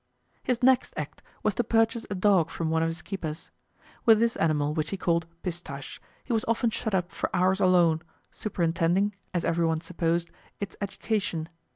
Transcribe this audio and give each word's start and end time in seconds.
His 0.41 0.63
next 0.63 0.95
act 0.97 1.21
was 1.43 1.53
to 1.53 1.63
purchase 1.63 2.07
a 2.09 2.15
dog 2.15 2.49
from 2.49 2.71
one 2.71 2.81
of 2.81 2.89
his 2.89 3.03
keepers. 3.03 3.51
With 4.03 4.19
this 4.19 4.35
animal, 4.37 4.73
which 4.73 4.89
he 4.89 4.97
called 4.97 5.27
Pistache, 5.43 6.01
he 6.23 6.33
was 6.33 6.43
often 6.47 6.71
shut 6.71 6.95
up 6.95 7.11
for 7.11 7.29
hours 7.35 7.59
alone, 7.59 8.01
superintending, 8.31 9.13
as 9.31 9.45
every 9.45 9.67
one 9.67 9.79
supposed, 9.81 10.31
its 10.59 10.75
education. 10.81 11.49